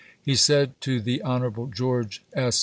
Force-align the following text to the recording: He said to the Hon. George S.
He 0.19 0.33
said 0.35 0.81
to 0.81 0.99
the 0.99 1.21
Hon. 1.21 1.69
George 1.71 2.23
S. 2.33 2.59